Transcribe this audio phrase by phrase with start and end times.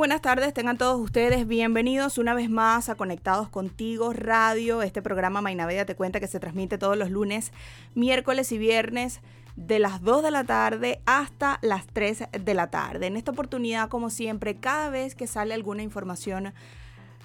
[0.00, 5.42] Buenas tardes, tengan todos ustedes bienvenidos una vez más a Conectados Contigo Radio, este programa
[5.42, 7.52] Mainaveda te cuenta que se transmite todos los lunes,
[7.94, 9.20] miércoles y viernes
[9.56, 13.08] de las 2 de la tarde hasta las 3 de la tarde.
[13.08, 16.54] En esta oportunidad, como siempre, cada vez que sale alguna información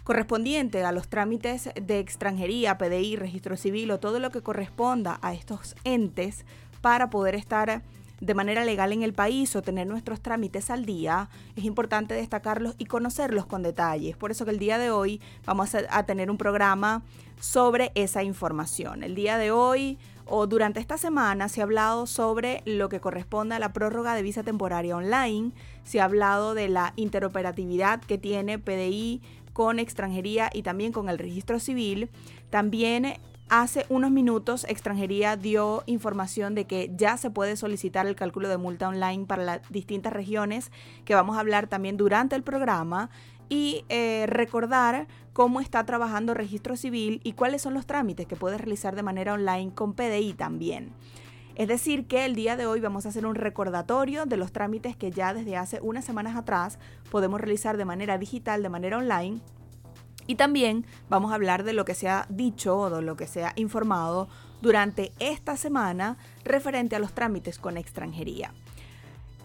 [0.03, 5.33] correspondiente a los trámites de extranjería, PDI, registro civil o todo lo que corresponda a
[5.33, 6.43] estos entes
[6.81, 7.83] para poder estar
[8.25, 12.73] de manera legal en el país o tener nuestros trámites al día, es importante destacarlos
[12.79, 14.17] y conocerlos con detalles.
[14.17, 17.03] Por eso que el día de hoy vamos a, tener un programa
[17.39, 19.03] sobre esa información.
[19.03, 23.55] El día de hoy o durante esta semana se ha hablado sobre lo que corresponde
[23.55, 25.51] a la prórroga de visa temporaria online,
[25.83, 29.21] se ha hablado de la interoperatividad que tiene PDI
[29.53, 32.09] con extranjería y también con el registro civil.
[32.49, 38.49] También Hace unos minutos, extranjería dio información de que ya se puede solicitar el cálculo
[38.49, 40.71] de multa online para las distintas regiones,
[41.05, 43.11] que vamos a hablar también durante el programa,
[43.47, 48.59] y eh, recordar cómo está trabajando registro civil y cuáles son los trámites que puedes
[48.59, 50.91] realizar de manera online con PDI también.
[51.53, 54.97] Es decir, que el día de hoy vamos a hacer un recordatorio de los trámites
[54.97, 56.79] que ya desde hace unas semanas atrás
[57.11, 59.39] podemos realizar de manera digital, de manera online
[60.27, 63.27] y también vamos a hablar de lo que se ha dicho o de lo que
[63.27, 64.27] se ha informado
[64.61, 68.51] durante esta semana referente a los trámites con extranjería.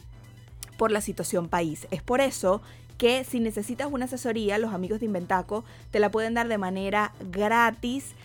[0.79, 1.88] por la situación país.
[1.91, 2.62] Es por eso
[2.97, 7.12] que si necesitas una asesoría, los amigos de Inventaco te la pueden dar de manera
[7.31, 8.16] gratis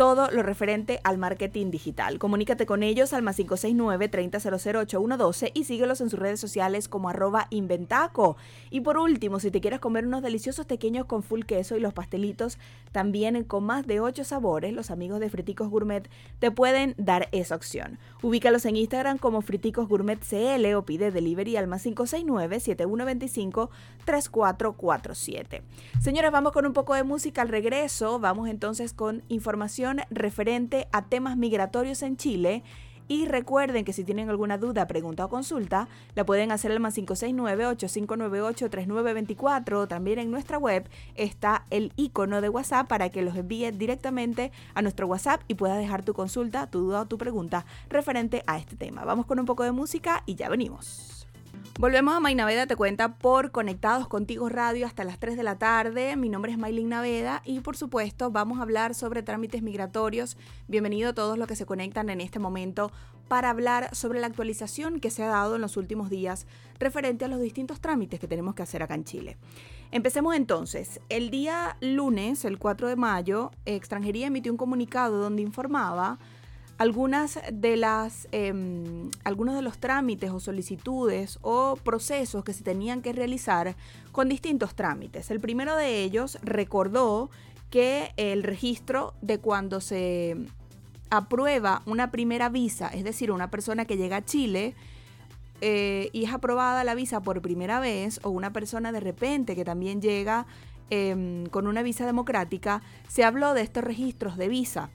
[0.00, 2.18] todo lo referente al marketing digital.
[2.18, 7.48] Comunícate con ellos al más 569 3008 y síguelos en sus redes sociales como arroba
[7.50, 8.38] inventaco.
[8.70, 11.92] Y por último, si te quieres comer unos deliciosos pequeños con full queso y los
[11.92, 12.56] pastelitos
[12.92, 16.08] también con más de 8 sabores, los amigos de Friticos Gourmet
[16.38, 17.98] te pueden dar esa opción.
[18.22, 23.70] Ubícalos en Instagram como Friticos Gourmet CL o pide delivery al más 569 7125
[24.06, 25.62] 3447.
[26.00, 28.18] Señores, vamos con un poco de música al regreso.
[28.18, 32.62] Vamos entonces con información referente a temas migratorios en Chile.
[33.08, 36.96] Y recuerden que si tienen alguna duda, pregunta o consulta, la pueden hacer al más
[36.96, 39.88] 569-8598-3924.
[39.88, 44.82] También en nuestra web está el icono de WhatsApp para que los envíe directamente a
[44.82, 48.76] nuestro WhatsApp y puedas dejar tu consulta, tu duda o tu pregunta referente a este
[48.76, 49.04] tema.
[49.04, 51.19] Vamos con un poco de música y ya venimos.
[51.78, 56.14] Volvemos a Naveda te cuenta por Conectados Contigo Radio hasta las 3 de la tarde.
[56.16, 60.36] Mi nombre es Maylin Naveda y por supuesto vamos a hablar sobre trámites migratorios.
[60.68, 62.92] Bienvenido a todos los que se conectan en este momento
[63.28, 66.46] para hablar sobre la actualización que se ha dado en los últimos días
[66.78, 69.36] referente a los distintos trámites que tenemos que hacer acá en Chile.
[69.92, 71.00] Empecemos entonces.
[71.08, 76.18] El día lunes, el 4 de mayo, Extranjería emitió un comunicado donde informaba
[76.80, 83.02] algunas de las, em, algunos de los trámites o solicitudes o procesos que se tenían
[83.02, 83.76] que realizar
[84.12, 85.30] con distintos trámites.
[85.30, 87.28] El primero de ellos recordó
[87.68, 90.38] que el registro de cuando se
[91.10, 94.74] aprueba una primera visa, es decir, una persona que llega a Chile,
[95.60, 99.66] eh, y es aprobada la visa por primera vez, o una persona de repente que
[99.66, 100.46] también llega
[100.88, 104.88] em, con una visa democrática, se habló de estos registros de visa.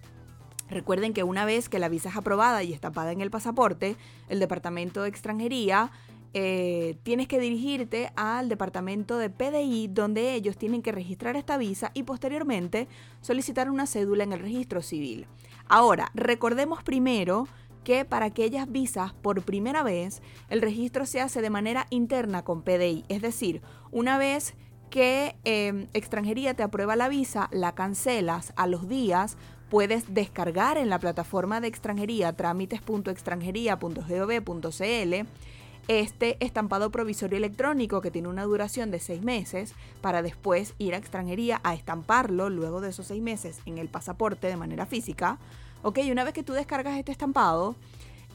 [0.70, 3.96] Recuerden que una vez que la visa es aprobada y estampada en el pasaporte,
[4.30, 5.92] el Departamento de Extranjería
[6.38, 11.92] eh, tienes que dirigirte al departamento de PDI donde ellos tienen que registrar esta visa
[11.94, 12.90] y posteriormente
[13.22, 15.28] solicitar una cédula en el registro civil.
[15.70, 17.48] Ahora, recordemos primero
[17.86, 22.64] que para aquellas visas por primera vez el registro se hace de manera interna con
[22.64, 24.56] PDI, es decir, una vez
[24.90, 29.38] que em, extranjería te aprueba la visa, la cancelas a los días,
[29.76, 35.28] puedes descargar en la plataforma de extranjería trámites.extranjería.gov.cl
[35.90, 40.98] este estampado provisorio electrónico que tiene una duración de seis meses para después ir a
[40.98, 45.40] extranjería a estamparlo luego de esos seis meses en el pasaporte de manera física.
[45.84, 47.76] Ok, una vez que tú descargas este estampado,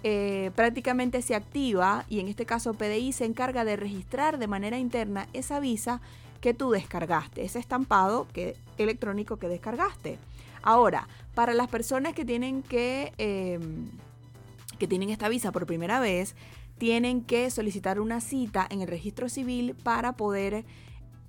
[0.02, 4.78] eh, prácticamente se activa y en este caso PDI se encarga de registrar de manera
[4.78, 6.02] interna esa visa
[6.42, 10.18] que tú descargaste, ese estampado que, electrónico que descargaste.
[10.62, 13.86] Ahora, para las personas que tienen que, em,
[14.78, 16.34] que tienen esta visa por primera vez,
[16.78, 20.64] tienen que solicitar una cita en el registro civil para poder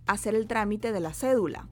[0.07, 1.67] hacer el trámite de la cédula.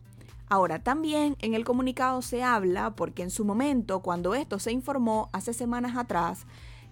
[0.50, 5.30] Ahora, también en el comunicado se habla, porque en su momento, cuando esto se informó
[5.31, 6.46] hace semanas atrás,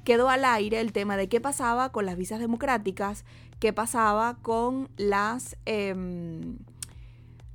[0.04, 3.26] quedó al aire el tema de qué pasaba con las visas democráticas,
[3.60, 6.60] qué pasaba con las, em,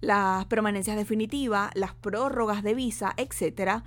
[0.03, 3.85] las permanencias definitivas, las prórrogas de visa, etcétera,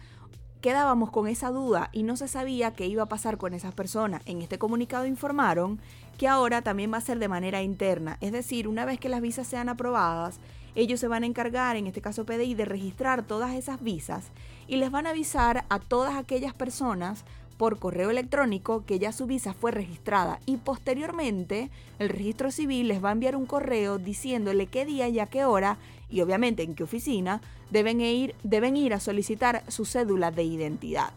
[0.61, 4.23] quedábamos con esa duda y no se sabía qué iba a pasar con esas personas.
[4.25, 5.79] En este comunicado informaron
[6.17, 9.21] que ahora también va a ser de manera interna, es decir, una vez que las
[9.21, 10.39] visas sean aprobadas,
[10.73, 14.23] ellos se van a encargar, en este caso PDI, de registrar todas esas visas
[14.67, 17.25] y les van a avisar a todas aquellas personas
[17.57, 21.69] por correo electrónico que ya su visa fue registrada y posteriormente
[21.99, 25.45] el registro civil les va a enviar un correo diciéndole qué día y a qué
[25.45, 25.77] hora
[26.09, 27.41] y obviamente en qué oficina
[27.71, 31.11] deben ir, deben ir a solicitar su cédula de identidad.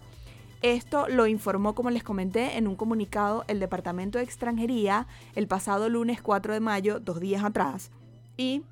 [0.61, 5.07] Esto lo informó, como les comenté, en un comunicado el Departamento de Extranjería
[5.37, 7.93] el pasado lunes 4 de mayo, dos días atrás,
[8.37, 8.63] y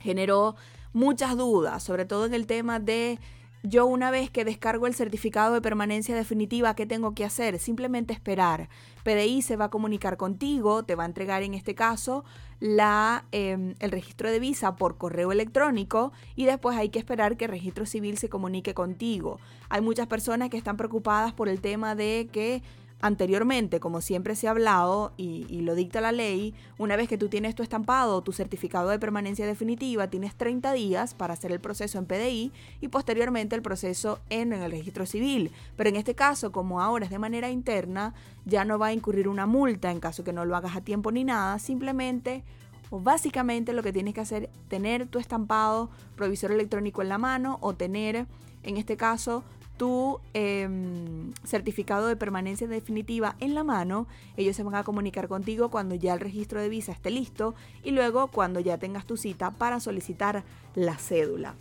[0.00, 0.56] generó
[0.92, 3.20] muchas dudas, sobre todo en el tema de
[3.66, 7.58] yo una vez que descargo el certificado de permanencia definitiva, ¿qué tengo que hacer?
[7.58, 8.68] Simplemente esperar.
[9.04, 12.24] PDI se va a comunicar contigo, te va a entregar en este caso
[12.60, 17.46] la, em, el registro de visa por correo electrónico y después hay que esperar que
[17.46, 19.40] el registro civil se comunique contigo.
[19.70, 22.62] Hay muchas personas que están preocupadas por el tema de que
[23.00, 27.28] Anteriormente, como siempre se ha hablado y, lo dicta la ley, una vez que tú
[27.28, 31.98] tienes tu estampado tu certificado de permanencia definitiva, tienes 30 días para hacer el proceso
[31.98, 35.50] en PDI y posteriormente el proceso en, el registro civil.
[35.76, 38.14] Pero en este caso, como ahora es de manera interna,
[38.46, 41.12] ya no va a incurrir una multa en caso que no lo hagas a tiempo
[41.12, 42.42] ni nada, simplemente
[42.90, 47.58] o básicamente lo que tienes que hacer tener tu estampado provisor electrónico en la mano
[47.60, 48.26] o tener,
[48.62, 49.42] en este caso,
[49.76, 54.06] tu em, certificado de permanencia definitiva en la mano.
[54.36, 57.90] Ellos se van a comunicar contigo cuando ya el registro de visa esté listo y
[57.90, 60.44] luego cuando ya tengas tu cita para solicitar
[60.74, 61.54] la cédula.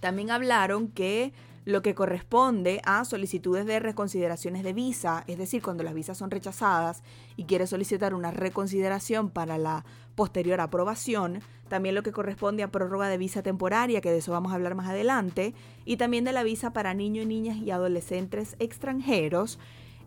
[0.00, 1.32] También hablaron que
[1.64, 6.30] lo que corresponde a solicitudes de reconsideraciones de visa, es decir, cuando las visas son
[6.30, 7.02] rechazadas
[7.36, 9.84] y quieres solicitar una reconsideración para la
[10.14, 14.52] posterior aprobación, también lo que corresponde a prórroga de visa temporaria, que de eso vamos
[14.52, 19.58] a hablar más adelante, y también de la visa para niños, niñas y adolescentes extranjeros.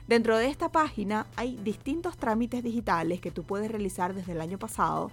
[0.08, 4.58] Dentro de esta página hay distintos trámites digitales que tú puedes realizar desde el año
[4.58, 5.12] pasado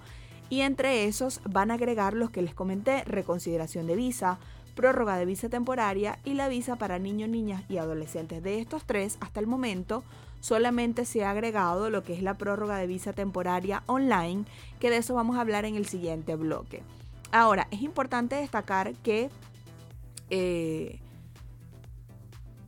[0.50, 4.40] y entre esos van a agregar los que les comenté, reconsideración de visa,
[4.76, 8.44] prórroga de visa temporaria y la visa para niños, niñas y adolescentes.
[8.44, 10.04] De estos tres, hasta el momento,
[10.44, 14.44] solamente se ha agregado lo que es la prórroga de visa temporaria online,
[14.78, 16.84] que de eso vamos a hablar en el siguiente bloque.
[17.32, 19.30] Ahora, es importante destacar que
[20.30, 21.00] eh,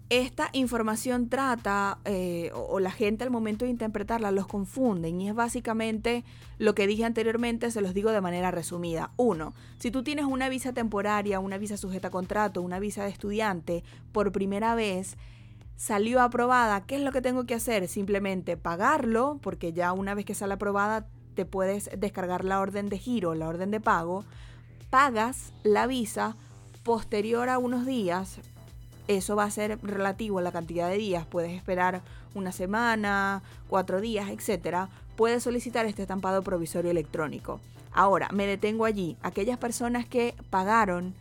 [0.10, 5.36] esta información trata, eh, o, la gente al momento de interpretarla los confunden y es
[5.36, 6.24] básicamente
[6.58, 9.12] lo que dije anteriormente, se los digo de manera resumida.
[9.18, 13.10] Uno, si tú tienes una visa temporaria, una visa sujeta a contrato, una visa de
[13.10, 15.18] estudiante por primera vez,
[15.76, 17.88] salió aprobada, ¿qué es lo que tengo que hacer?
[17.88, 22.98] Simplemente pagarlo, porque ya una vez que sale aprobada te puedes descargar la orden de
[22.98, 24.24] giro, la orden de pago,
[24.90, 26.36] pagas la visa
[26.84, 28.40] posterior a unos días,
[29.08, 31.26] eso va a ser relativo a la cantidad de días.
[31.26, 32.02] Puedes esperar
[32.34, 37.60] una semana, cuatro días, etcétera, puede solicitar este estampado provisorio electrónico.
[37.92, 39.16] Ahora, me detengo allí.
[39.22, 41.14] Aquellas personas que pagaron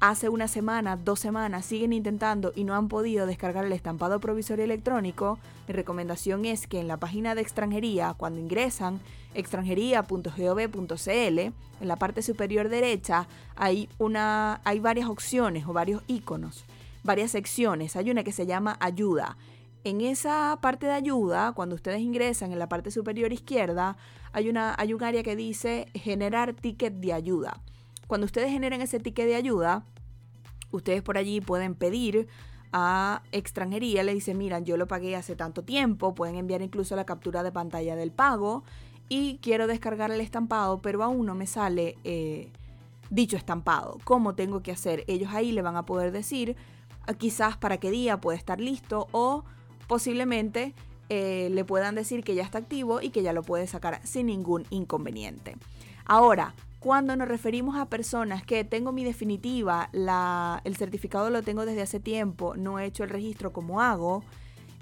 [0.00, 4.64] hace una semana, dos semanas, siguen intentando y no han podido descargar el estampado provisorio
[4.64, 9.00] electrónico, mi recomendación es que en la página de extranjería, cuando ingresan
[9.34, 11.38] extranjería.gov.cl,
[11.80, 16.64] en la parte superior derecha hay, una, hay varias opciones o varios iconos,
[17.02, 17.96] varias secciones.
[17.96, 19.36] Hay una que se llama ayuda.
[19.84, 23.96] En esa parte de ayuda, cuando ustedes ingresan en la parte superior izquierda,
[24.32, 27.60] hay, una, hay un área que dice generar ticket de ayuda.
[28.08, 29.84] Cuando ustedes generen ese ticket de ayuda,
[30.72, 32.26] ustedes por allí pueden pedir
[32.72, 37.04] a extranjería, le dicen, miran, yo lo pagué hace tanto tiempo, pueden enviar incluso la
[37.04, 38.64] captura de pantalla del pago
[39.08, 42.50] y quiero descargar el estampado, pero aún no me sale eh,
[43.10, 43.98] dicho estampado.
[44.04, 45.04] ¿Cómo tengo que hacer?
[45.06, 46.56] Ellos ahí le van a poder decir
[47.06, 49.44] ah, quizás para qué día puede estar listo o
[49.86, 50.74] posiblemente
[51.10, 54.26] eh, le puedan decir que ya está activo y que ya lo puede sacar sin
[54.26, 55.56] ningún inconveniente.
[56.04, 61.82] Ahora, cuando nos referimos a personas que tengo mi definitiva, el certificado lo tengo desde
[61.82, 64.22] hace tiempo, no he hecho el registro como hago,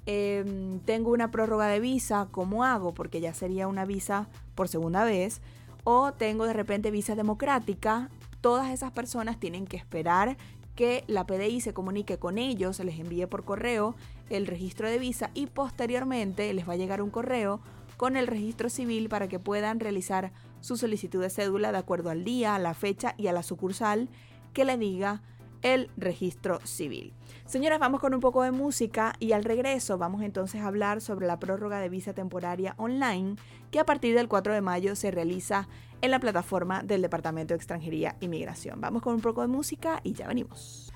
[0.05, 2.93] em, tengo una prórroga de visa, como hago?
[2.93, 5.41] Porque ya sería una visa por segunda vez,
[5.85, 8.11] o tengo de repente visa democrática,
[8.43, 10.37] todas esas personas tienen que esperar
[10.75, 13.95] que la PDI se comunique con ellos, se les envíe por correo
[14.29, 17.61] el registro de visa y posteriormente les va a llegar un correo
[17.97, 20.33] con el registro civil para que puedan realizar
[20.67, 24.09] su solicitud de cédula de acuerdo al día, a la fecha y a la sucursal
[24.53, 25.23] que le diga
[25.63, 27.15] el registro civil.
[27.47, 31.29] Señoras, vamos con un poco de música y al regreso vamos entonces a hablar sobre
[31.29, 33.37] la prórroga de visa temporaria online
[33.71, 35.69] que a partir del 4 de mayo se realiza
[36.01, 38.81] en la plataforma del Departamento de Extranjería y Migración.
[38.81, 40.93] Vamos con un poco de música y ya venimos.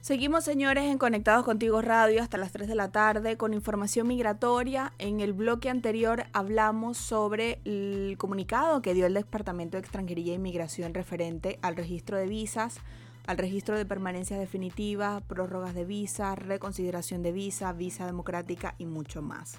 [0.00, 4.92] Seguimos, señores, en Conectados Contigo Radio hasta las 3 de la tarde con información migratoria.
[4.98, 10.36] En el bloque anterior hablamos sobre el comunicado que dio el Departamento de Extranjería e
[10.36, 12.78] Inmigración referente al registro de visas,
[13.26, 19.20] al registro de permanencias definitivas, prórrogas de visa, reconsideración de visa, visa democrática y mucho
[19.20, 19.58] más.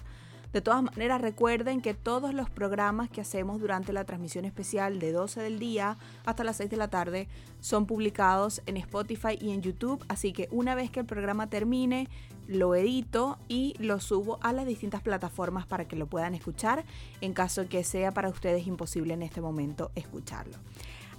[0.52, 5.12] De todas maneras, recuerden que todos los programas que hacemos durante la transmisión especial de
[5.12, 7.28] 12 del día hasta las 6 de la tarde
[7.60, 12.08] son publicados en Spotify y en YouTube, así que una vez que el programa termine,
[12.48, 16.84] lo edito y lo subo a las distintas plataformas para que lo puedan escuchar
[17.20, 20.56] en caso que sea para ustedes imposible en este momento escucharlo.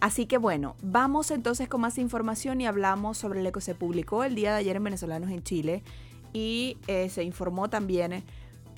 [0.02, 4.26] Así que bueno, vamos entonces con más información y hablamos sobre lo que se publicó
[4.26, 5.84] el día de ayer en Venezolanos en Chile
[6.34, 8.24] y eh, se informó también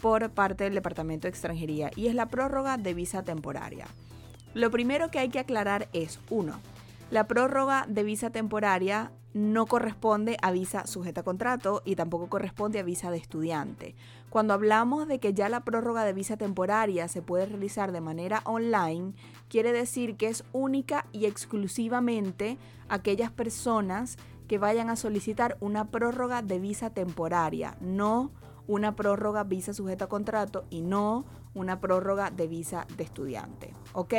[0.04, 3.88] por parte del Departamento de Extranjería y es la prórroga de visa temporaria.
[4.54, 6.60] Lo primero que hay que aclarar es, uno,
[7.10, 12.80] la prórroga de visa temporaria no corresponde a visa sujeta a contrato y tampoco corresponde
[12.80, 13.96] a visa de estudiante.
[14.30, 18.42] Cuando hablamos de que ya la prórroga de visa temporaria se puede realizar de manera
[18.44, 19.14] online,
[19.48, 22.58] quiere decir que es única y exclusivamente
[22.90, 24.18] aquellas personas
[24.50, 28.32] que vayan a solicitar una prórroga de visa temporaria, no
[28.68, 33.74] una prórroga visa sujeta a contrato y no una prórroga de visa de estudiante.
[33.94, 34.14] ¿Ok?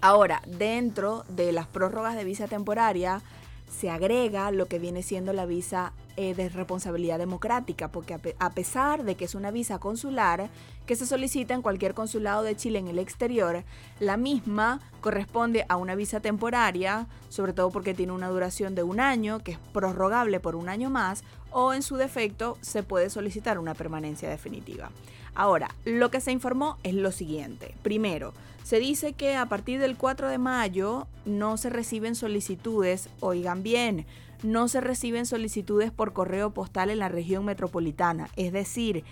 [0.00, 3.22] Ahora, dentro de las prórrogas de visa temporaria
[3.68, 9.04] se agrega lo que viene siendo la visa eh, de responsabilidad democrática, porque a, pesar
[9.04, 10.48] de que es una visa consular
[10.86, 13.64] que se solicita en cualquier consulado de Chile en el exterior,
[14.00, 19.00] la misma corresponde a una visa temporaria, sobre todo porque tiene una duración de un
[19.00, 21.22] año, que es prorrogable por un año más,
[21.58, 24.90] o en su defecto se puede solicitar una permanencia definitiva.
[25.34, 27.74] Ahora, lo que se informó es lo siguiente.
[27.82, 33.62] Primero, se dice que a partir del 4 de mayo no se reciben solicitudes, oigan
[33.62, 34.04] bien,
[34.42, 38.28] no se reciben solicitudes por correo postal en la región metropolitana.
[38.36, 39.02] Es decir,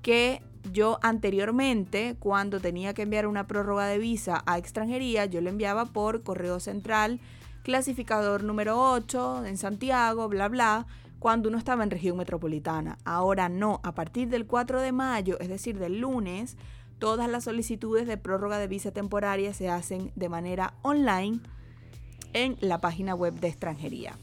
[0.00, 0.40] que
[0.72, 5.84] yo anteriormente, cuando tenía que enviar una prórroga de visa a extranjería, yo lo enviaba
[5.84, 7.20] por correo central,
[7.62, 10.86] clasificador número 8 en Santiago, bla, bla,
[11.20, 12.98] cuando uno estaba en región metropolitana.
[13.04, 16.56] Ahora no, a partir del 4 de mayo, es decir, del lunes,
[16.98, 21.40] todas las solicitudes de prórroga de visa temporaria se hacen de manera online
[22.32, 24.16] en la página web de extranjería.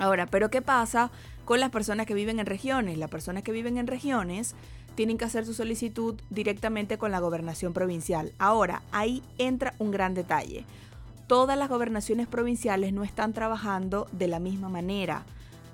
[0.00, 1.10] Ahora, pero ¿qué pasa
[1.44, 2.98] con las personas que viven en regiones?
[2.98, 4.54] Las personas que viven en regiones
[4.94, 8.32] tienen que hacer su solicitud directamente con la gobernación provincial.
[8.38, 10.64] Ahora, ahí entra un gran detalle.
[11.26, 15.26] Todas las gobernaciones provinciales no están trabajando de la misma manera.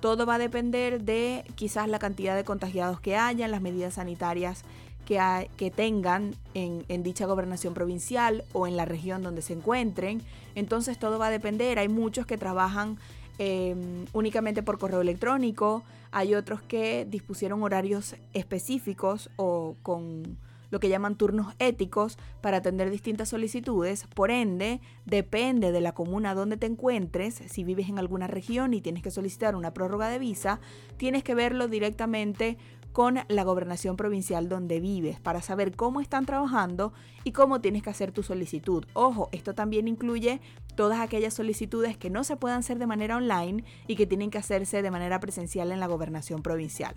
[0.03, 4.65] Todo va a depender de quizás la cantidad de contagiados que hayan, las medidas sanitarias
[5.05, 10.21] que, que tengan en, dicha gobernación provincial o en la región donde se encuentren.
[10.55, 11.79] Entonces todo va a depender.
[11.79, 12.97] Hay muchos que trabajan
[13.37, 20.37] em, únicamente por correo electrónico, hay otros que dispusieron horarios específicos o con
[20.73, 24.07] lo que llaman turnos éticos para atender distintas solicitudes.
[24.15, 28.81] Por ende, depende de la comuna donde te encuentres, si vives en alguna región y
[28.81, 30.59] tienes que solicitar una prórroga de visa,
[30.97, 32.57] tienes que verlo directamente
[32.91, 36.91] con la gobernación provincial donde vives para saber cómo están trabajando
[37.23, 38.85] y cómo tienes que hacer tu solicitud.
[38.93, 40.41] Ojo, esto también incluye
[40.75, 44.39] todas aquellas solicitudes que no se puedan hacer de manera online y que tienen que
[44.39, 46.95] hacerse de manera presencial en la gobernación provincial.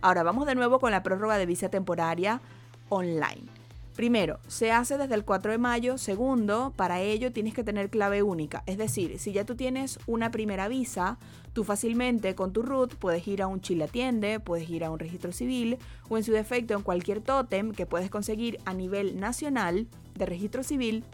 [0.00, 2.42] Ahora vamos de nuevo con la prórroga de visa temporaria
[2.92, 3.48] online.
[3.96, 5.96] Primero, se hace desde el 4 de mayo.
[5.96, 8.62] Segundo, para ello tienes que tener clave única.
[8.66, 11.18] Es decir, si ya tú tienes una primera visa,
[11.54, 14.98] tú fácilmente con tu root puedes ir a un Chile Atiende, puedes ir a un
[14.98, 19.88] registro civil o en su defecto en cualquier tótem que puedes conseguir a nivel nacional
[20.14, 21.04] de registro civil,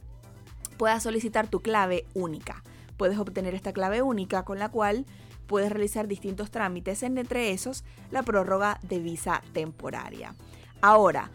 [0.77, 2.63] puedas solicitar tu clave única.
[2.97, 5.05] Puedes obtener esta clave única con la cual
[5.47, 10.35] puedes realizar distintos trámites, entre esos la prórroga de visa temporaria.
[10.81, 11.31] Ahora,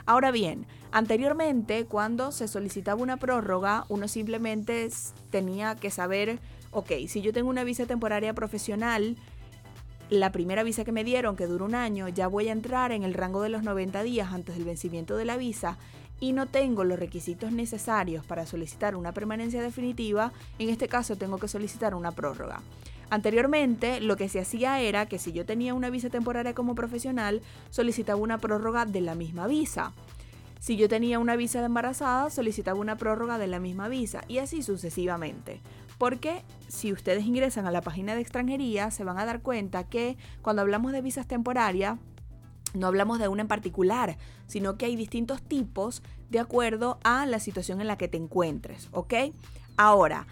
[0.05, 4.87] Ahora bien, anteriormente cuando se solicitaba una prórroga, uno simplemente
[5.31, 6.39] tenía que saber,
[6.71, 9.17] ok, si yo tengo una visa temporaria profesional,
[10.11, 13.03] la primera visa que me dieron, que dura un año, ya voy a entrar en
[13.03, 15.79] el rango de los 90 días antes del vencimiento de la visa
[16.19, 21.39] y no tengo los requisitos necesarios para solicitar una permanencia definitiva, en este caso tengo
[21.39, 22.61] que solicitar una prórroga.
[23.09, 27.41] Anteriormente, lo que se hacía era que si yo tenía una visa temporaria como profesional,
[27.69, 29.93] solicitaba una prórroga de la misma visa.
[30.59, 34.39] Si yo tenía una visa de embarazada, solicitaba una prórroga de la misma visa y
[34.39, 35.61] así sucesivamente.
[35.97, 40.17] Porque si ustedes ingresan a la página de extranjería, se van a dar cuenta que
[40.41, 41.99] cuando hablamos de visas temporarias,
[42.73, 47.39] no hablamos de una en particular, sino que hay distintos tipos de acuerdo a la
[47.39, 49.13] situación en la que te encuentres, ¿ok?
[49.77, 50.27] Ahora,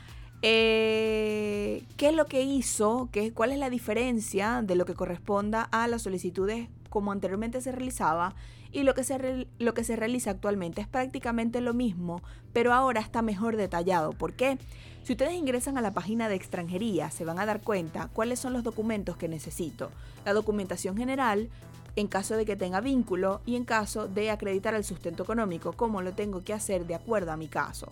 [0.45, 3.07] eh, ¿Qué es lo que hizo?
[3.13, 7.71] ¿Qué, ¿Cuál es la diferencia de lo que corresponda a las solicitudes como anteriormente se
[7.71, 8.35] realizaba
[8.73, 10.81] y lo que se, lo que se realiza actualmente?
[10.81, 14.11] Es prácticamente lo mismo, pero ahora está mejor detallado.
[14.11, 14.57] ¿Por qué?
[15.03, 18.51] Si ustedes ingresan a la página de extranjería, se van a dar cuenta cuáles son
[18.51, 19.91] los documentos que necesito.
[20.25, 21.49] La documentación general,
[21.95, 26.01] en caso de que tenga vínculo y en caso de acreditar el sustento económico, cómo
[26.01, 27.87] lo tengo que hacer de acuerdo a mi caso.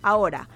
[0.00, 0.48] Ahora,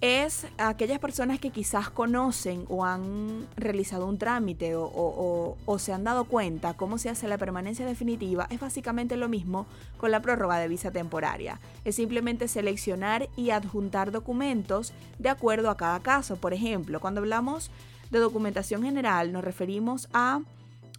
[0.00, 6.24] es aquellas personas que quizás conocen o han realizado un trámite o, se han dado
[6.24, 10.68] cuenta cómo se hace la permanencia definitiva, es básicamente lo mismo con la prórroga de
[10.68, 11.60] visa temporaria.
[11.84, 16.36] Es simplemente seleccionar y adjuntar documentos de acuerdo a cada caso.
[16.36, 17.70] Por ejemplo, cuando hablamos
[18.10, 20.40] de documentación general nos referimos a...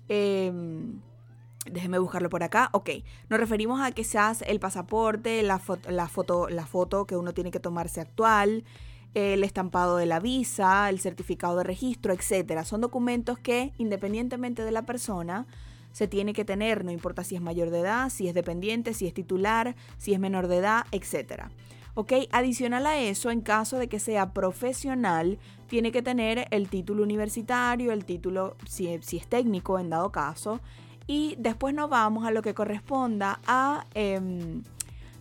[0.09, 0.99] Em,
[1.69, 2.69] déjeme buscarlo por acá.
[2.73, 2.89] Ok,
[3.29, 7.51] nos referimos a que seas el pasaporte, la, la, foto, la foto que uno tiene
[7.51, 8.63] que tomarse actual,
[9.13, 12.65] el estampado de la visa, el certificado de registro, etcétera.
[12.65, 15.47] Son documentos que, independientemente de la persona,
[15.91, 19.07] se tiene que tener, no importa si es mayor de edad, si es dependiente, si
[19.07, 21.49] es titular, si es menor de edad, etcétera.
[21.95, 22.13] ¿Ok?
[22.31, 27.91] Adicional a eso, en caso de que sea profesional, tiene que tener el título universitario,
[27.91, 30.61] el título, si, si es técnico en dado caso,
[31.09, 34.61] y después nos vamos a lo que corresponda a em,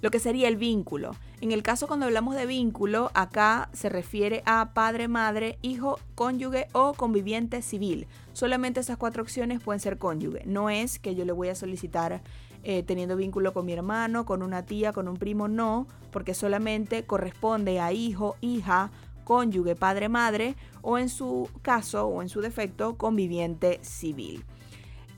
[0.02, 1.12] lo que sería el vínculo.
[1.40, 6.66] En el caso cuando hablamos de vínculo, acá se refiere a padre, madre, hijo, cónyuge
[6.72, 8.06] o conviviente civil.
[8.34, 10.42] Solamente esas cuatro opciones pueden ser cónyuge.
[10.44, 12.20] No es que yo le voy a solicitar
[12.64, 17.04] eh, teniendo vínculo con mi hermano, con una tía, con un primo, no, porque solamente
[17.04, 18.90] corresponde a hijo, hija,
[19.24, 24.44] cónyuge, padre, madre o en su caso o en su defecto conviviente civil.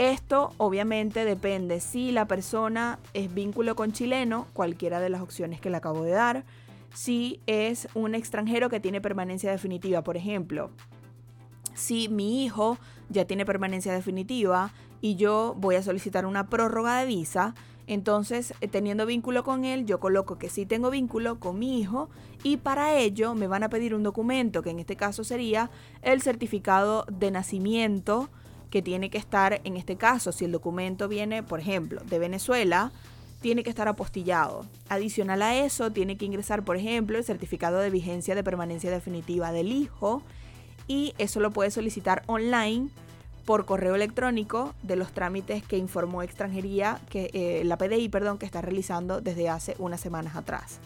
[0.00, 5.68] Esto obviamente depende si la persona es vínculo con chileno, cualquiera de las opciones que
[5.68, 6.46] le acabo de dar,
[6.94, 10.70] si es un extranjero que tiene permanencia definitiva, por ejemplo,
[11.74, 12.78] si mi hijo
[13.10, 17.54] ya tiene permanencia definitiva y yo voy a solicitar una prórroga de visa,
[17.86, 22.08] entonces eh, teniendo vínculo con él, yo coloco que sí tengo vínculo con mi hijo
[22.42, 26.22] y para ello me van a pedir un documento que en este caso sería el
[26.22, 28.30] certificado de nacimiento
[28.70, 32.92] que tiene que estar, en este caso, si el documento viene, por ejemplo, de Venezuela,
[33.40, 34.66] tiene que estar apostillado.
[34.88, 39.52] Adicional a eso, tiene que ingresar, por ejemplo, el certificado de vigencia de permanencia definitiva
[39.52, 40.22] del hijo
[40.86, 42.88] y eso lo puede solicitar online
[43.44, 48.46] por correo electrónico de los trámites que informó extranjería, que eh, la PDI, perdón, que
[48.46, 50.80] está realizando desde hace unas semanas atrás.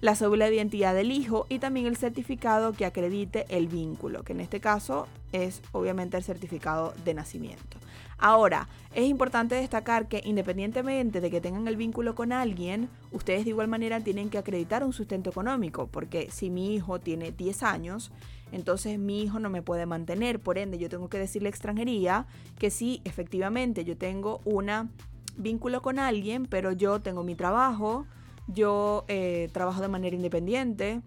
[0.00, 4.32] La cédula de identidad del hijo y también el certificado que acredite el vínculo, que
[4.32, 7.76] en este caso es obviamente el certificado de nacimiento.
[8.16, 13.50] Ahora, es importante destacar que independientemente de que tengan el vínculo con alguien, ustedes de
[13.50, 18.10] igual manera tienen que acreditar un sustento económico, porque si mi hijo tiene 10 años,
[18.52, 22.26] entonces mi hijo no me puede mantener, por ende yo tengo que decirle a extranjería
[22.58, 24.90] que sí, efectivamente yo tengo un
[25.36, 28.06] vínculo con alguien, pero yo tengo mi trabajo,
[28.46, 31.02] yo eh, trabajo de manera independiente,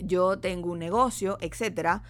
[0.00, 2.02] yo tengo un negocio, etcétera.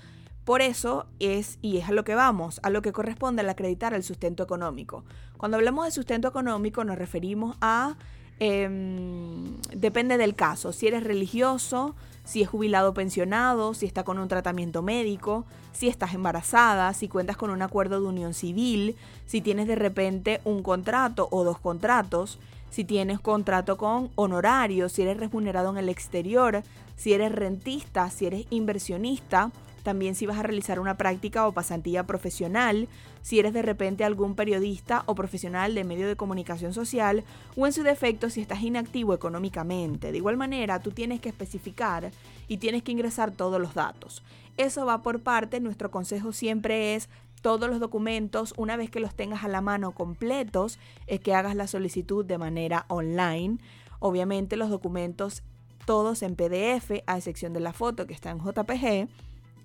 [0.45, 3.93] Por eso es, y es a lo que vamos, a lo que corresponde al acreditar
[3.93, 5.05] el sustento económico.
[5.37, 7.97] Cuando hablamos de sustento económico nos referimos a,
[8.39, 14.19] em, depende del caso, si eres religioso, si es jubilado o pensionado, si está con
[14.19, 19.41] un tratamiento médico, si estás embarazada, si cuentas con un acuerdo de unión civil, si
[19.41, 22.39] tienes de repente un contrato o dos contratos,
[22.71, 26.63] si tienes contrato con honorarios, si eres remunerado en el exterior,
[26.97, 29.51] si eres rentista, si eres inversionista,
[29.83, 32.89] también si vas a realizar una práctica o pasantía profesional,
[33.23, 37.25] si eres de repente algún periodista o profesional de medio de comunicación social
[37.57, 40.13] o en su defecto si estás inactivo económicamente.
[40.13, 42.11] De igual manera, tú tienes que especificar
[42.49, 44.23] y tienes que ingresar todos los datos.
[44.59, 47.09] Eso va por parte, nuestro consejo siempre es
[47.41, 51.55] todos los documentos, una vez que los tengas a la mano completos, es que hagas
[51.55, 53.59] la solicitud de manera online.
[54.01, 55.43] Obviamente los documentos
[55.87, 59.09] todos en PDF, a excepción de la foto que está en JPG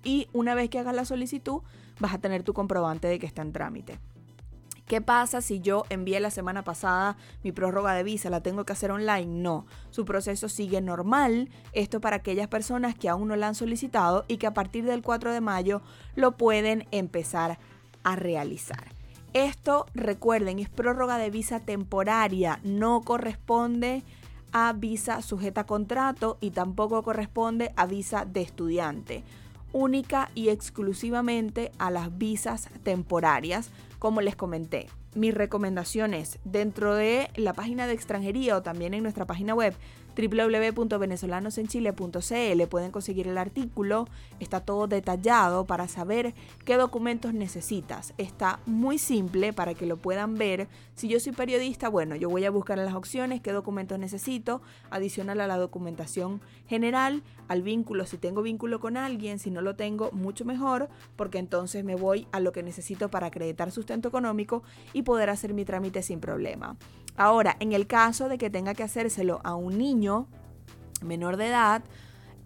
[0.04, 1.60] y una vez que hagas la solicitud
[2.00, 3.98] vas a tener tu comprobante de que está en trámite.
[4.86, 8.28] ¿Qué pasa si yo envié la semana pasada mi prórroga de visa?
[8.28, 9.42] ¿La tengo que hacer online?
[9.42, 9.64] No.
[9.90, 11.48] Su proceso sigue normal.
[11.72, 15.02] Esto para aquellas personas que aún no la han solicitado y que a partir del
[15.02, 15.80] 4 de mayo
[16.16, 17.58] lo pueden empezar
[18.02, 18.92] a realizar.
[19.32, 22.60] Esto, recuerden, es prórroga de visa temporaria.
[22.62, 24.02] No corresponde
[24.52, 29.24] a visa sujeta a contrato y tampoco corresponde a visa de estudiante
[29.74, 33.70] única y exclusivamente a las visas temporarias,
[34.04, 34.90] como les comenté.
[35.14, 39.74] Mis recomendaciones dentro de la página de extranjería o también en nuestra página web
[40.16, 44.08] www.venezolanosenchile.cl pueden conseguir el artículo,
[44.40, 48.14] está todo detallado para saber qué documentos necesitas.
[48.18, 50.68] Está muy simple para que lo puedan ver.
[50.94, 54.62] Si yo soy periodista, bueno, yo voy a buscar en las opciones qué documentos necesito,
[54.90, 59.76] adicional a la documentación general, al vínculo, si tengo vínculo con alguien, si no lo
[59.76, 64.62] tengo, mucho mejor, porque entonces me voy a lo que necesito para acreditar sustento económico
[64.92, 66.76] y poder hacer mi trámite sin problema.
[67.16, 70.26] Ahora, en el caso de que tenga que hacérselo a un niño
[71.02, 71.82] menor de edad,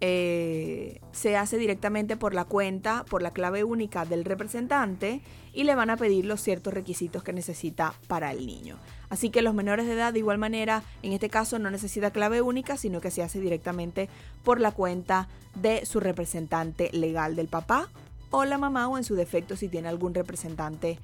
[0.01, 5.75] eh, se hace directamente por la cuenta, por la clave única del representante y le
[5.75, 8.77] van a pedir los ciertos requisitos que necesita para el niño.
[9.09, 12.41] Así que los menores de edad de igual manera, en este caso no necesita clave
[12.41, 14.07] única, sino que se hace directamente
[14.43, 17.89] por la cuenta de su representante legal del papá
[18.29, 20.99] o la mamá o en su defecto si tiene algún representante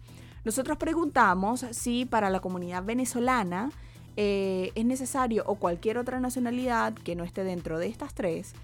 [0.44, 3.70] Nosotros preguntamos si para la comunidad venezolana
[4.16, 8.54] eh, es necesario o cualquier otra nacionalidad que no esté dentro de estas tres,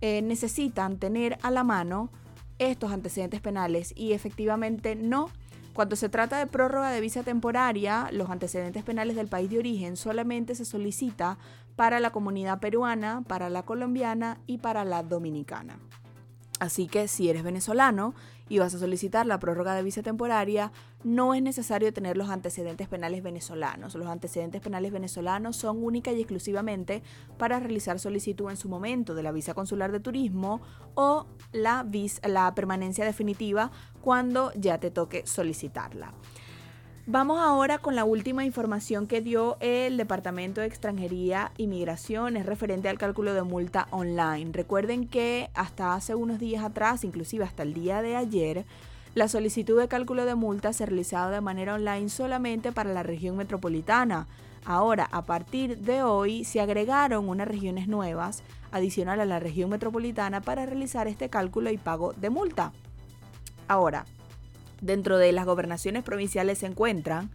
[0.00, 2.10] eh, necesitan tener a la mano
[2.58, 5.30] estos antecedentes penales y efectivamente no.
[5.72, 9.96] Cuando se trata de prórroga de visa temporaria, los antecedentes penales del país de origen
[9.96, 11.38] solamente se solicita
[11.76, 15.78] para la comunidad peruana, para la colombiana y para la dominicana.
[16.58, 18.14] Así que si eres venezolano
[18.48, 22.88] y vas a solicitar la prórroga de visa temporaria, no es necesario tener los antecedentes
[22.88, 23.94] penales venezolanos.
[23.94, 27.02] Los antecedentes penales venezolanos son única y exclusivamente
[27.38, 30.60] para realizar solicitud en su momento de la visa consular de turismo
[30.94, 31.86] o la,
[32.24, 33.70] la permanencia definitiva
[34.02, 36.12] cuando ya te toque solicitarla.
[37.06, 42.46] Vamos ahora con la última información que dio el Departamento de Extranjería y Migración, es
[42.46, 44.52] referente al cálculo de multa online.
[44.52, 48.64] Recuerden que hasta hace unos días atrás, inclusive hasta el día de ayer,
[49.14, 53.36] la solicitud de cálculo de multa se realizaba de manera online solamente para la región
[53.36, 54.26] metropolitana.
[54.64, 58.42] Ahora, a partir de hoy, se agregaron unas regiones nuevas
[58.72, 62.72] adicional a la región metropolitana para realizar este cálculo y pago de multa.
[63.66, 64.04] Ahora,
[64.80, 67.30] Dentro de las gobernaciones provinciales se encuentran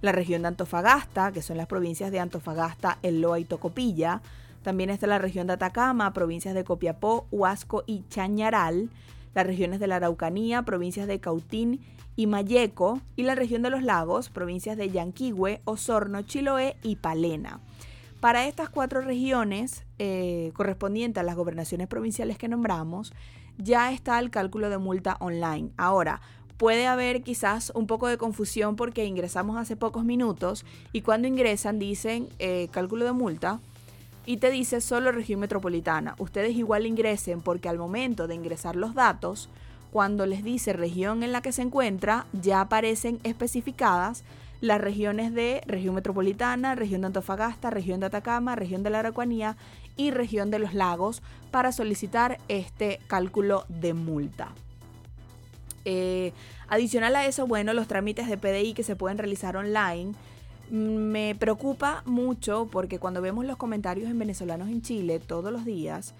[0.00, 4.22] la región de Antofagasta, que son las provincias de Antofagasta, El Loa y Tocopilla.
[4.62, 8.90] También está la región de Atacama, provincias de Copiapó, Huasco y Chañaral.
[9.34, 11.80] Las regiones de la Araucanía, provincias de Cautín
[12.16, 13.00] y Mayeco.
[13.16, 17.60] Y la región de los lagos, provincias de Yanquihue, Osorno, Chiloé y Palena.
[18.20, 23.14] Para estas cuatro regiones, eh, correspondientes a las gobernaciones provinciales que nombramos,
[23.56, 25.70] ya está el cálculo de multa online.
[25.78, 26.20] Ahora,
[26.58, 31.78] puede haber quizás un poco de confusión porque ingresamos hace pocos minutos y cuando ingresan
[31.78, 33.60] dicen eh, cálculo de multa
[34.26, 36.14] y te dice solo región metropolitana.
[36.18, 39.48] Ustedes igual ingresen porque al momento de ingresar los datos,
[39.92, 44.24] cuando les dice región en la que se encuentra, ya aparecen especificadas
[44.60, 49.56] las regiones de región metropolitana, región de Antofagasta, región de Atacama, región de la Araucanía
[49.96, 54.52] y región de los lagos para solicitar este cálculo de multa.
[55.86, 56.32] Eh,
[56.68, 60.14] adicional a eso, bueno, los trámites de PDI que se pueden realizar online.
[60.70, 66.14] Me preocupa mucho porque cuando vemos los comentarios en venezolanos en Chile todos los días,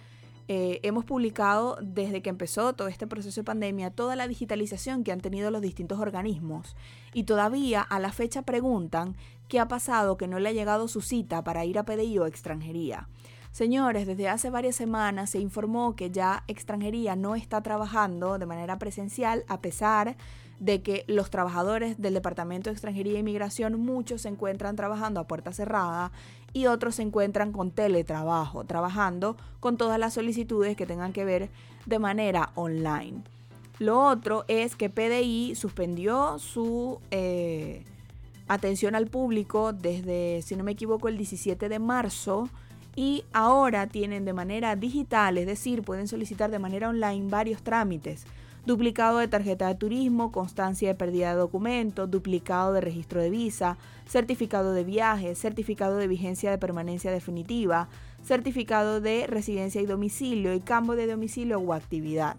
[0.49, 5.13] eh, hemos publicado desde que empezó todo este proceso de pandemia toda la digitalización que
[5.13, 6.75] han tenido los distintos organismos
[7.15, 9.15] y todavía a la fecha preguntan
[9.47, 12.27] qué ha pasado que no le ha llegado su cita para ir a PDI o
[12.27, 13.09] extranjería.
[13.53, 18.81] Señores, desde hace varias semanas se informó que ya extranjería no está trabajando de manera
[18.81, 20.17] presencial a pesar de
[20.61, 25.53] que los trabajadores del Departamento de Extranjería e Inmigración, muchos se encuentran trabajando a puerta
[25.53, 26.13] cerrada
[26.53, 31.49] y otros se encuentran con teletrabajo, trabajando con todas las solicitudes que tengan que ver
[31.87, 33.23] de manera online.
[33.79, 37.85] Lo otro es que PDI suspendió su eh,
[38.47, 42.51] atención al público desde, si no me equivoco, el 17 de marzo
[42.95, 48.27] y ahora tienen de manera digital, es decir, pueden solicitar de manera online varios trámites.
[48.71, 53.77] Duplicado de tarjeta de turismo, constancia de pérdida de documento, duplicado de registro de visa,
[54.07, 57.89] certificado de viaje, certificado de vigencia de permanencia definitiva,
[58.23, 62.37] certificado de residencia y domicilio y cambio de domicilio o actividad.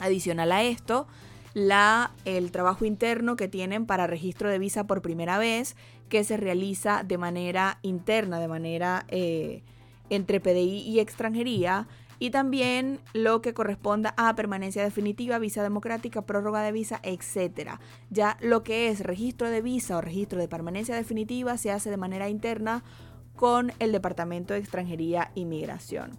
[0.00, 1.06] Adicional a esto,
[1.52, 5.76] la, el trabajo interno que tienen para registro de visa por primera vez,
[6.08, 9.62] que se realiza de manera interna, de manera eh,
[10.08, 11.86] entre PDI y extranjería,
[12.18, 17.72] y también lo que corresponda a permanencia definitiva, visa democrática, prórroga de visa, etc.
[18.10, 21.96] Ya lo que es registro de visa o registro de permanencia definitiva se hace de
[21.96, 22.82] manera interna
[23.36, 26.12] con el Departamento de Extranjería y Migración.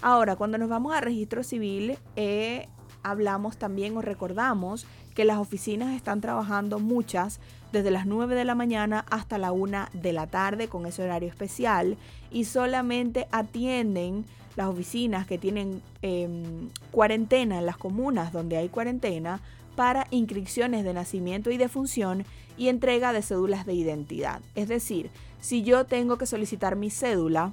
[0.00, 2.68] Ahora, cuando nos vamos a registro civil, eh,
[3.02, 8.54] hablamos también o recordamos que las oficinas están trabajando muchas desde las 9 de la
[8.54, 11.96] mañana hasta la 1 de la tarde con ese horario especial
[12.30, 14.24] y solamente atienden
[14.56, 19.40] las oficinas que tienen em, cuarentena en las comunas donde hay cuarentena
[19.76, 22.24] para inscripciones de nacimiento y de función
[22.58, 24.42] y entrega de cédulas de identidad.
[24.54, 25.10] Es decir,
[25.40, 27.52] si yo tengo que solicitar mi cédula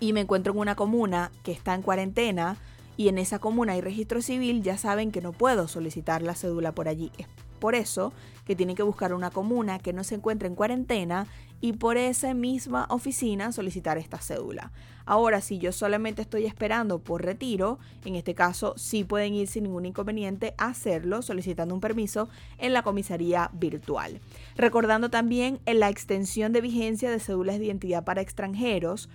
[0.00, 2.56] y me encuentro en una comuna que está en cuarentena,
[3.00, 6.72] y en esa comuna hay registro civil, ya saben que no puedo solicitar la cédula
[6.72, 7.10] por allí.
[7.16, 7.26] Es
[7.58, 8.12] por eso
[8.44, 11.26] que tienen que buscar una comuna que no se encuentre en cuarentena
[11.60, 14.72] y por esa misma oficina solicitar esta cédula.
[15.04, 19.64] Ahora, si yo solamente estoy esperando por retiro, en este caso sí pueden ir sin
[19.64, 24.20] ningún inconveniente a hacerlo solicitando un permiso en la comisaría virtual.
[24.56, 29.08] Recordando también en la extensión de vigencia de cédulas de identidad para extranjeros,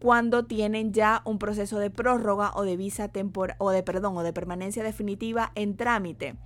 [0.00, 4.22] cuando tienen ya un proceso de prórroga o de visa tempor o de perdón o
[4.22, 6.36] de permanencia definitiva en trámite.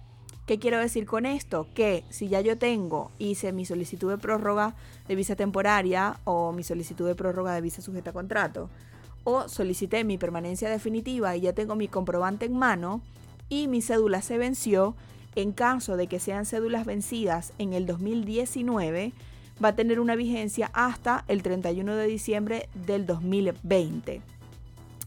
[0.47, 1.69] ¿Qué quiero decir con esto?
[1.75, 4.75] Que si ya yo tengo, hice mi solicitud de prórroga
[5.07, 8.69] de visa temporaria o mi solicitud de prórroga de visa sujeta a contrato,
[9.23, 13.03] o solicité mi permanencia definitiva y ya tengo mi comprobante en mano
[13.49, 14.97] y mi cédula se venció,
[15.37, 19.13] en caso de que sean cédulas vencidas en el 2019,
[19.63, 24.23] va a tener una vigencia hasta el 31 de diciembre del 2020.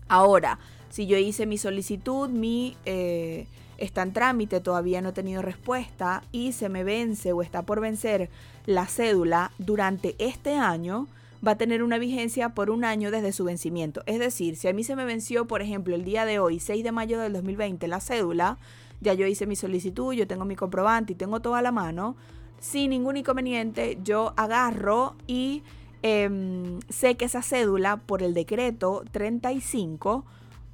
[0.07, 0.59] Ahora,
[0.95, 6.23] Si yo hice mi solicitud, mi eh, está en trámite, todavía no he tenido respuesta
[6.31, 8.29] y se me vence o está por vencer
[8.65, 11.07] la cédula durante este año,
[11.45, 14.01] va a tener una vigencia por un año desde su vencimiento.
[14.05, 16.83] Es decir, si a mí se me venció, por ejemplo, el día de hoy, 6
[16.83, 18.57] de mayo del 2020, la cédula,
[19.01, 22.15] ya yo hice mi solicitud, yo tengo mi comprobante y tengo toda la mano,
[22.59, 25.63] sin ningún inconveniente, yo agarro y
[26.01, 30.25] em, sé que esa cédula, por el decreto 35,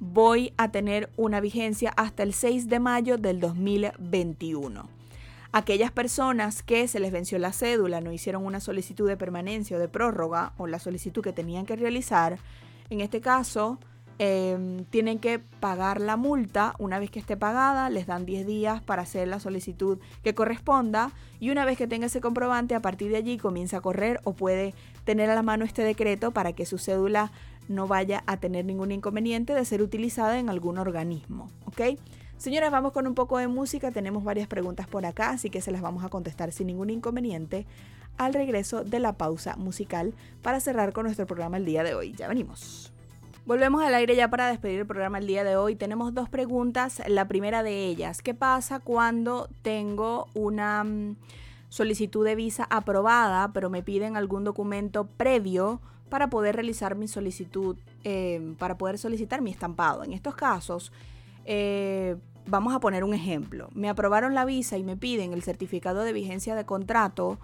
[0.02, 4.88] voy a tener una vigencia hasta el 6 de mayo del 2021.
[5.52, 9.80] Aquellas personas que se les venció la cédula, no hicieron una solicitud de permanencia o
[9.80, 12.38] de prórroga o la solicitud que tenían que realizar,
[12.90, 13.78] en este caso
[14.18, 16.74] em, tienen que pagar la multa.
[16.80, 21.12] Una vez que esté pagada, les dan 10 días para hacer la solicitud que corresponda
[21.38, 24.32] y una vez que tenga ese comprobante, a partir de allí comienza a correr o
[24.32, 27.30] puede tener a la mano este decreto para que su cédula
[27.68, 31.50] no vaya a tener ningún inconveniente de ser utilizada en algún organismo.
[31.66, 31.98] ¿Ok?
[32.36, 33.92] Señoras, vamos con un poco de música.
[33.92, 37.66] Tenemos varias preguntas por acá, así que se las vamos a contestar sin ningún inconveniente
[38.18, 42.12] al regreso de la pausa musical para cerrar con nuestro programa el día de hoy.
[42.16, 42.92] Ya venimos.
[43.46, 45.74] Volvemos al aire ya para despedir el programa el día de hoy.
[45.74, 47.02] Tenemos dos preguntas.
[47.06, 51.16] La primera de ellas, ¿qué pasa cuando tengo una mm,
[51.72, 55.80] solicitud de visa aprobada, pero me piden algún documento previo
[56.12, 60.04] para poder realizar mi solicitud, eh, para poder solicitar mi estampado.
[60.04, 60.92] En estos casos,
[61.46, 63.70] eh, vamos a poner un ejemplo.
[63.72, 67.38] Me aprobaron la visa y me piden el certificado de vigencia de contrato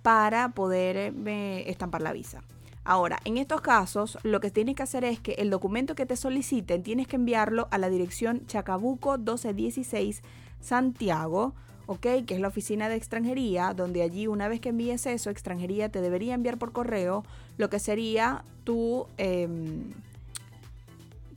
[0.00, 2.42] para poder eh, estampar la visa.
[2.84, 6.16] Ahora, en estos casos, lo que tienes que hacer es que el documento que te
[6.16, 10.22] soliciten tienes que enviarlo a la dirección Chacabuco 1216
[10.58, 11.54] Santiago
[11.86, 12.06] ¿ok?
[12.26, 16.00] Que es la oficina de extranjería, donde allí una vez que envíes eso, extranjería te
[16.00, 17.24] debería enviar por correo
[17.56, 19.92] lo que sería tu, em,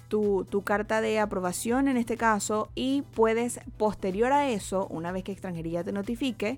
[0.07, 5.23] tu, tu, carta de aprobación en este caso y puedes, posterior a eso, una vez
[5.23, 6.57] que extranjería te notifique,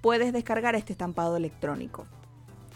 [0.00, 2.06] puedes descargar este estampado electrónico.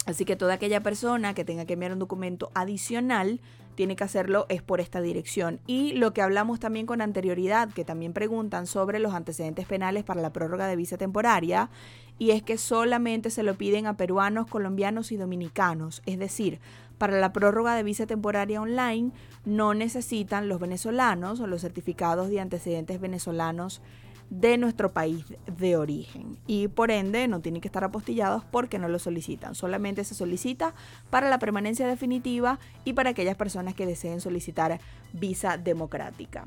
[0.07, 3.41] Así que toda aquella persona que tenga que enviar un documento adicional,
[3.75, 5.61] tiene que hacerlo es por esta dirección.
[5.67, 10.23] Y lo que hablamos también con anterioridad, que también preguntan sobre los antecedentes penales para
[10.23, 11.71] la prórroga de visa temporaria,
[12.19, 16.03] y es que solamente se lo piden a peruanos, colombianos y dominicanos.
[16.07, 16.61] Es decir,
[16.99, 19.11] para la prórroga de visa temporaria online
[19.45, 23.83] no necesitan los venezolanos o los certificados de antecedentes venezolanos
[24.31, 28.89] de nuestro país de origen y por ende no tienen que estar apostillados porque no
[28.89, 29.55] lo solicitan.
[29.55, 30.75] Solamente se solicita
[31.11, 34.81] para la permanencia definitiva y para aquellas personas que deseen solicitar
[35.13, 36.47] visa democrática.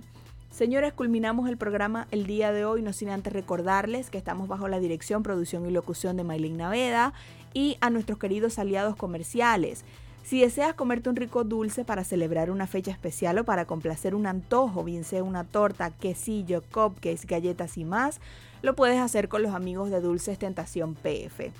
[0.49, 4.67] Señores, culminamos el programa el día de hoy, no sin antes recordarles que estamos bajo
[4.67, 7.13] la dirección, producción y locución de Maylin Naveda
[7.53, 9.85] y a nuestros queridos aliados comerciales.
[10.27, 14.27] Si deseas comerte un rico dulce para celebrar una fecha especial o para complacer un
[14.27, 18.19] antojo, bien sea una torta, quesillo, cupcakes, galletas y más,
[18.61, 21.53] lo puedes hacer con los amigos de Dulces Tentación PF.